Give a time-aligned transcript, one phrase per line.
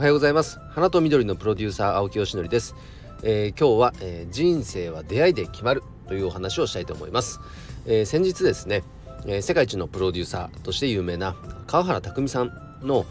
[0.00, 0.58] おはようございます。
[0.70, 2.74] 花と緑のプロデューサー青木よしのりです、
[3.22, 7.38] えー、今日は、えー、人生は出会いで決まるというお話をしたいと思います、
[7.84, 8.82] えー、先日ですね、
[9.26, 11.36] え世界一のプロデューサーとして有名な
[11.66, 13.04] 川原拓さんの、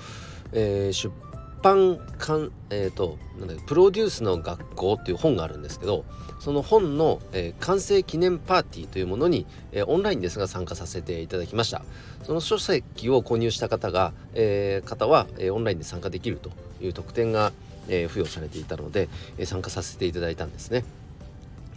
[0.51, 1.13] え出
[1.61, 6.05] 版館えっ、となんだプロデュースの学校っていう本があるんですけど
[6.39, 11.83] その本の、えー、完成記念パーティーというものに、えー、オンラインですが参加させていただきました。
[12.23, 16.49] その書籍を購入した方が、えー、方は、えオンラインで参加できると。
[16.81, 17.51] いう特典が、
[17.91, 20.83] え付与されていたので、え参加させていただいたんですね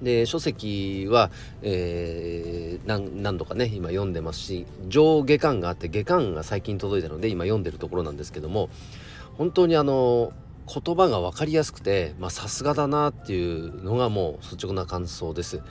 [0.03, 1.31] で書籍は、
[1.63, 8.69] えー、何何度かね今読んでますし上下巻があって下巻が最近届いたので今読んでるところなんですけども
[9.39, 10.33] 本当にあの
[10.67, 15.63] 言葉が分かりやすくてさすがだなっていうのがもう率直な感想です。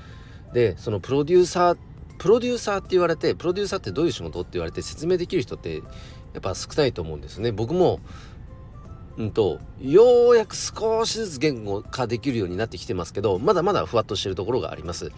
[0.54, 1.77] でそのプロデューサー
[2.18, 5.82] プロデューサーって言われてプロデューサーってどういう仕事って言われて説明できる人ってや
[6.40, 7.52] っぱ少ないと思うんですね。
[7.52, 7.99] 僕も
[9.17, 15.12] うんとようやく少しずつ言語化できるようになってきてますけどまだまだふわっとしてるところがあります。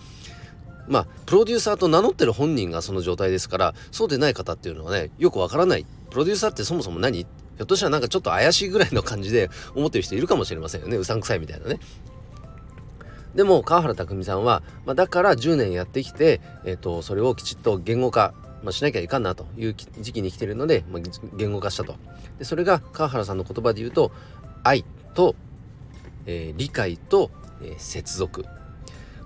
[0.88, 7.25] まあプロデューサーと名乗ってる本人がその状態ですからそうでない方っていうのはねよくわからないプロデューサーってそもそも何？
[7.55, 11.80] ひょっとしたらなんかちょっと怪しいぐらいの感じで 思ってる人いるかもしれませんよねうさんくさいみたいなね。
[13.36, 21.02] でも川原拓実さんは、まあ、だから10年やってきて、えーと、それをきちっと言語化、まあ、しなきゃいかんなという時期に来てるので、まあ、
[21.36, 21.95] 言語化したと。
[22.39, 24.11] でそれが川原さんの言葉で言うと
[24.64, 25.36] 愛と、
[26.25, 27.30] えー、理解と、
[27.61, 28.45] えー、接続。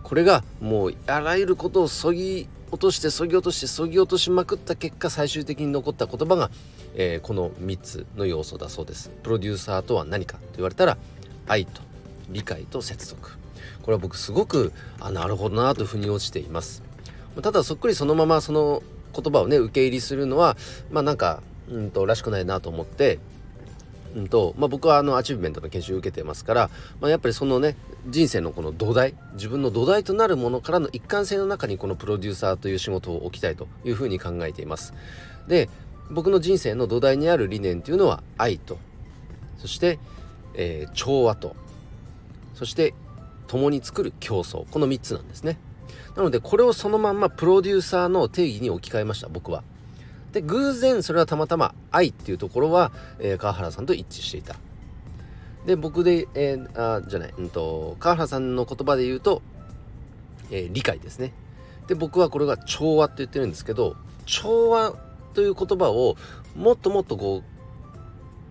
[0.03, 6.49] これがもうあらゆることをそぎ落としてそぎ落としてそぎ落としまくった結果最終的に残った言葉が、
[6.95, 9.11] えー、この3つの要素だそうです。
[9.23, 10.97] プロデューサーとは何かと言われたら
[11.47, 11.81] 愛と
[12.29, 13.37] 理解と接続。
[13.81, 16.83] これは僕すごくあなるほどなと腑に落ちています。
[17.41, 18.81] ただそっくりそのままその
[19.19, 20.57] 言葉をね受け売りするのは
[20.91, 23.19] まあなんかうんとらしくないなと思って
[24.15, 27.75] うんとまあ、僕はあのアチーブメントの研修を受けてますから、まあ、やっぱりそのね
[28.07, 34.93] 人生のこの土台自分の土台となるものからの一貫性の中にこのプロデューサーという仕事を置きたいというふうに考えています。
[35.47, 35.69] で
[36.09, 38.79] 僕の人生の土台にある理念というのは愛と
[39.57, 39.99] そして、
[40.55, 41.55] えー、調和と
[42.53, 42.93] そして
[43.47, 45.59] 共に作る競争この3つなんですね。
[46.15, 49.63] なのでこれをそのまんまプロデューサーの定義に置き換えました僕は。
[50.31, 54.55] で偶然それはたまたま愛っていうところは、えー、川原さんと一致していた
[55.65, 59.41] で僕で、えー、あじゃない、うんと、川原さんの言葉で言うと、
[60.51, 61.33] えー、理解ですね
[61.87, 64.93] で僕はこれが調和って言ってるんですけど調和
[65.33, 66.17] という言葉を
[66.55, 67.43] もっともっとこう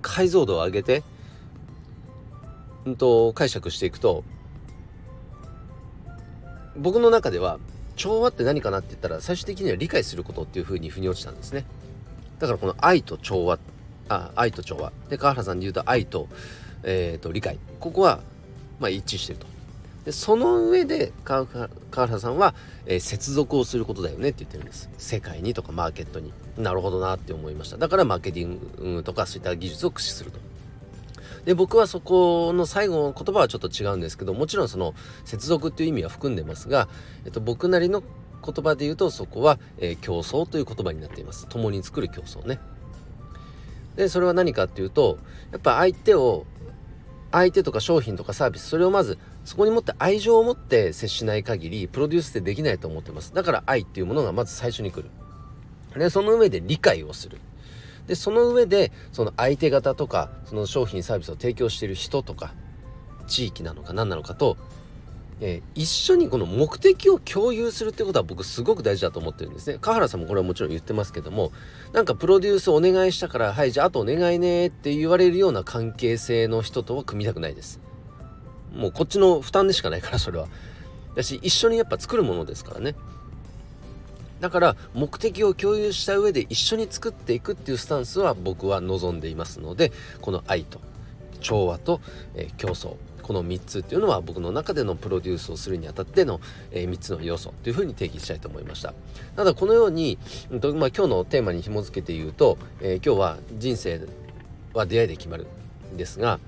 [0.02, 1.02] 解像度を上げて、
[2.84, 4.24] うんと解釈していくと
[6.78, 7.58] 僕の中では
[7.96, 11.64] 調和って何かなって言ったら最終的には理解することっていうふうに腑に落ちたんですね。
[12.38, 13.58] だからこの愛と調和
[14.08, 14.92] あ愛と調和。
[15.08, 16.28] で川原さんで言うと愛と,、
[16.82, 17.58] えーと、理解。
[17.80, 18.20] ここは、
[18.78, 19.46] まあ、一致してると。
[20.04, 21.46] でその上で川
[21.90, 22.54] 原さんは、
[22.86, 24.88] えー、接続をすることだよねって言ってるんです。
[24.98, 26.32] 世界にとかマーケットに。
[26.56, 27.76] なるほどなって思いました。
[27.76, 30.38] だからマーケティングとかそういった技術を駆使すると。
[31.46, 36.88] で僕はそこの最後の言葉はちょっと違うんですけどもちろんその接続っていう意味は含んでますが、
[37.24, 38.02] えっと、僕なりの
[38.44, 41.48] 言葉で言うとそこは、えー、競争という言葉になっています。
[41.48, 42.58] 共に作る競争ね。
[43.94, 45.18] でそれは何かっていうと
[45.52, 46.46] やっぱ相手を
[47.32, 53.32] 相手とか商品とかサービスそれをまずそこに持って愛情を持って接しない限りプロデュースってできないと思ってます。
[53.32, 55.10] だから愛っていうものがまず最初に来る。
[55.96, 57.38] でその上で理解をする。
[58.06, 62.54] でその上でその相手方とかその商品サービスを提供している人とか
[63.26, 64.56] 地域なのか何なのかと、
[65.40, 69.78] えー、一緒にこの目的を共有するってことは僕すごく大事だと思ってるんですね。
[69.80, 71.52] 川原さんもこれはもちろん言ってますけども
[71.92, 77.80] なんかプロデュースお願いしたからはいじゃああとお願いねって言われるような関係性の人とは組みたくないです。
[78.72, 80.48] もうこっちの負担でしかないからそれは。
[81.16, 82.94] だし一緒にやっぱ作るものですからね。
[84.40, 90.80] だから目的を共有した上で一緒に作っていくっていうスタンスは僕は望んでいますのでこの愛と
[91.40, 92.00] 調和と、
[92.34, 96.40] えー、競争この3つっていうのは僕の中でのプロデュースをするにあたっての、
[96.70, 98.94] えー、3つの要素というふうに定義したいと思いました。
[99.34, 100.16] ただこのように、
[100.48, 104.00] まあ、今日のテーマに紐付けて言うと、えー、今日は人生
[104.74, 105.48] は出会いで決まる
[105.92, 106.38] んですが、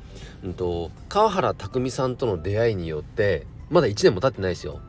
[0.45, 4.81] うんと川原拓実さんとの出会いによってまだ1年も経ってないですよ。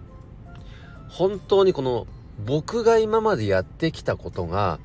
[1.07, 2.05] 本当にこの
[2.45, 4.79] 僕が今までやってきたことが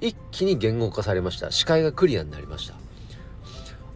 [0.00, 1.50] 一気に言語化されました。
[1.50, 2.74] 視界がクリアになりました。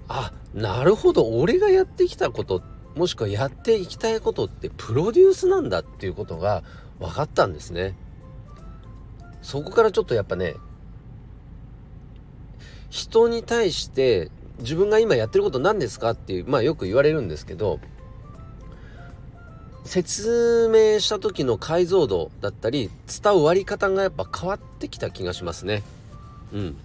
[0.09, 1.29] あなるほど。
[1.39, 2.63] 俺がやってきたこと
[2.95, 6.63] もしくはやっていきたいことってプロデュースなんだっていうことが
[6.99, 7.97] 分かったんですね。
[9.43, 10.55] そこからちょっとやっぱね
[12.89, 14.31] 人に対して
[14.61, 17.81] 自分が今やってること何ですかっていうまあよく言われるんですけど
[19.85, 22.91] 説明した時の解像度だったり
[23.23, 25.83] 伝わり方がやっぱ変わってきた気がしますね。
[26.53, 26.77] うん。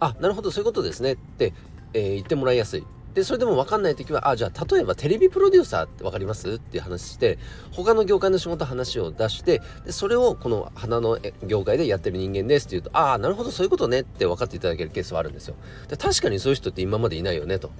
[0.00, 1.52] あなるほどそういうことですねって、
[1.94, 2.84] えー、言ってもらいやすい。
[3.14, 7.38] でそれでも分かんない時はあじゃあ例えばテレビプロデューサーって分かりますっていう話して
[7.70, 15.56] 他の業界の仕事話を出してでそれをこの花の業界でやってる人間ですって言うとああなるほどそういうことねって分かっていただけるケースはあるんですよ
[15.88, 17.70] で確かにそういう人って今までいないよねと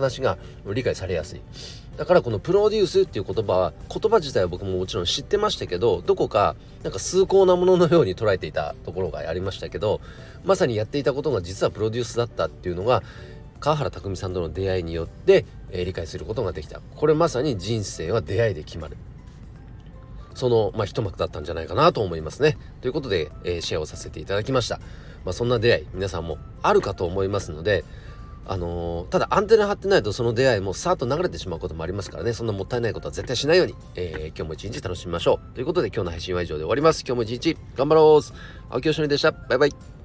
[0.00, 1.40] 話が理解されやすい。
[1.96, 10.00] だからこのプロデュースっていう言葉は言葉自体は僕ももちろん知ってましたけどどこかなんか崇高なもののように捉えていたところがありましたけど
[10.44, 13.02] まさにやっていたことが実はプロデュースだったっていうのが
[13.60, 16.80] 川原拓実さんとの出会いによって、えー、理解することができた。
[16.96, 18.96] これまさに人生は出会いで決まる。
[20.34, 22.56] その、まあ、一幕だったんじゃないかなと思いますね。
[22.80, 24.78] ということで、えー、シェアをさせていただきました、
[25.24, 27.84] まあ、そんな出会い皆さんもあるかと思いますので
[28.46, 32.32] あのー、ただアンテナ張ってないとその出会いもさっと流れてしまうこともありますからね。
[32.32, 35.54] そんなもったいないことは絶対しないように、えー、今日も一日楽しみましょう。
[35.54, 37.04] ということで今日の配信は以上で終わります。
[37.06, 38.34] 今日も一日頑張ろう。
[38.70, 39.32] 青木よしのりでした。
[39.32, 39.99] バイバイ。